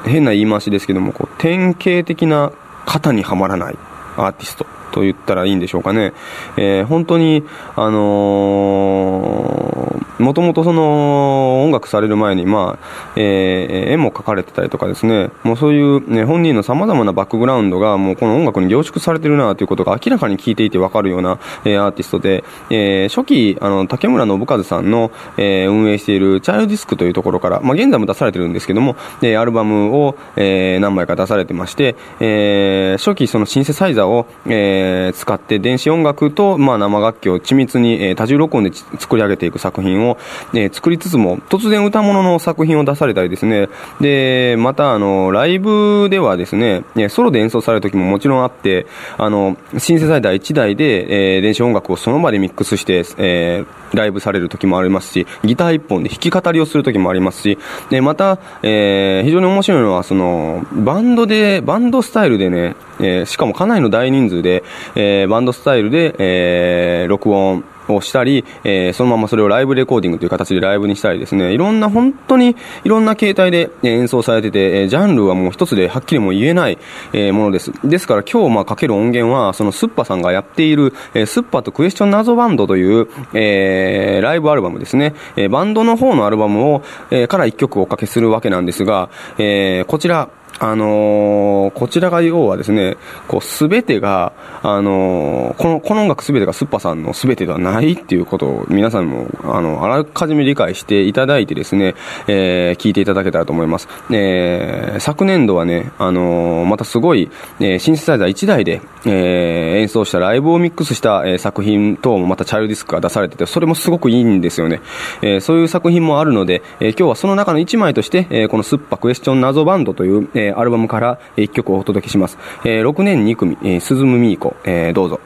[0.04, 2.52] 変な言い回しですけども、こう、典型的な
[2.86, 3.78] 型にはまらない
[4.16, 6.12] アーティストと言ったらいいんでしょうかね。
[6.56, 7.44] えー、本当に、
[7.76, 40.07] あのー、もともとその音楽される前に、まあ、えー、絵も描かれてたりとかですね、もうそういう、ね、本人の様々なバックグラウンドがもうこの音楽に凝縮されてるなということが明らかに聞いていてわかるような、えー、アーティストで、えー、初期、あの、竹村信和さんの、えー、運営しているチャイルディスクというところから、まあ現在も出されてるんですけども、えー、アルバムを、えー、何枚か出されてまして、えー、初期そのシンセサイザーを、えー、使って電子音楽と、まあ、生楽器を緻密に、えー、多重録音で作り上げていく作品を、
[40.54, 43.68] えー、作りつつも、突然歌物の作品を出されたりですね、
[44.00, 48.86] で、また、あの、ライブではですね、ソロで演奏される時ももちろんあって、
[49.16, 57.58] あの、シンセサイザー1台で、えー、電子音楽をその場でミックスして、えー、ライブされる時もありますし、ギター1本で弾き語りをする時もありますし、
[57.90, 64.62] で、また、えー、非常に面白いのは、その、バンドで、バンドスタイルでね、えー、しかもかなりの大人数で、
[64.94, 76.78] えー、バンドスタイルで、えー、録音、をしたり、えー、そのままそれをライブレコーディングという形でライブにしたりですね、いろんな、本当にいろんな形態で演奏されてて、えジャンルはもう一つではっきりも言えない、
[77.12, 77.72] えものです。
[77.84, 89.08] ですから今日まあかける音源は、そのスッパさんがやっている、えスッパとクエスチョン謎バンドという、えー、ライブアルバムですね、えバンドの方のアルバムを、えから一曲おかけするわけなんですが、
[89.38, 90.28] え、こちら、
[90.60, 92.96] あのー、こちらが要はですね、
[93.28, 94.32] こう、すべてが、
[94.62, 101.94] あのー、この、この音楽すべてがスッパさんのすべてではないっていうことを皆さんも、あの、あらかじめ理解していただいてですね、
[102.26, 103.88] えー、聞いていただけたらと思います。
[104.10, 107.30] えー、昨年度はね、あのー、またすごい、
[107.60, 114.80] えー、シンセサイザー1台で、えー、演奏したライブをミックスした、えー、作品等もまたチャイルディスクが出されてて、それもすごくいいんですよね。
[115.22, 122.38] えー、そういう作品もあるので、えー、今日はその中の1枚として、えー、このスッパクエスチョン謎バンドという、えー、ーアルバムから1曲をお届けします。
[122.64, 125.20] えー、6年2組、えー、鈴むみーこ、えー、どうぞ。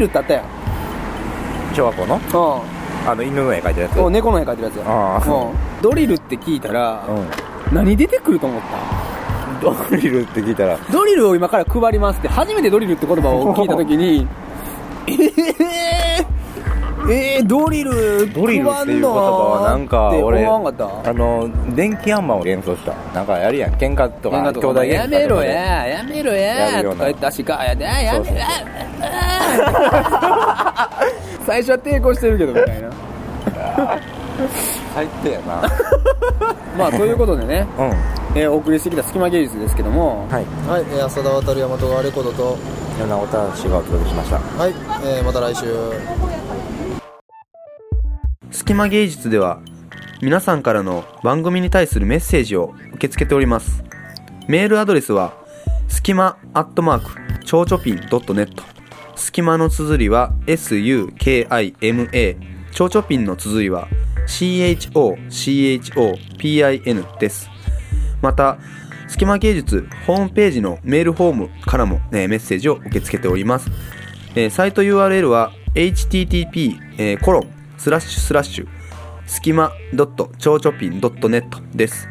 [0.00, 0.44] ルってあったやん。
[1.74, 2.16] 小学校の？
[2.16, 2.20] うん。
[3.10, 4.00] あの犬の絵描いてるやつ？
[4.00, 4.84] お猫の絵描いてるやつや。
[4.86, 5.24] ああ。
[5.24, 5.56] うん。
[5.82, 7.74] ドリルって聞いたら、うん。
[7.74, 8.76] 何出てくると思った？
[9.62, 10.78] ドリルって聞いたら？
[10.92, 14.26] ドリルを今から配りますって初めてドリルって言葉を聞いた時に
[15.06, 16.26] えー、
[17.12, 19.16] えー、ドリルドリルっていう言葉
[19.62, 20.50] はなんか俺あ
[21.12, 22.92] の電気アンマンを幻想した。
[23.14, 23.72] なんかやるやん。
[23.72, 25.48] 喧嘩とかとか兄弟喧嘩やめろとかで。
[25.50, 26.94] ややめろややるような。
[26.94, 28.34] とか言って足かやでやめろ
[31.46, 32.90] 最初は抵抗してるけどみたいな。
[34.94, 35.62] 最低やな。
[36.78, 37.92] まあということでね、うん。
[38.34, 40.26] えーお送りしてきた隙間芸術ですけども。
[40.30, 40.44] はい。
[40.68, 42.58] はい、えー浅田渡大和川レコードと、
[42.98, 44.36] 米子田氏がお届けしました。
[44.36, 44.74] はい、
[45.04, 45.66] えーまた来週。
[48.50, 49.58] 隙間芸術では
[50.22, 53.84] 皆さんからの番組に対するメッセージを受け付けております。
[54.48, 55.32] メールアドレスは
[55.88, 58.50] すきまアットマークちょうちょぴん .net
[59.20, 62.36] すきまの綴りは SUKIMA
[62.72, 63.88] ちょうちょぴんの綴りは
[64.26, 65.18] CHOCHOPIN
[67.18, 67.50] です
[68.22, 68.58] また
[69.08, 73.70] すきま芸術ホームページのメールフォームからも、ね、メッセージを受け付けております
[74.34, 78.68] えーサイト URL は http えーコロンスラッシュスラッシュ
[79.30, 82.08] スキマドットちょうちょぴん .net です。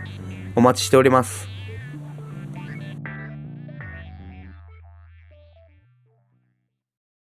[0.56, 1.49] お待ちしております。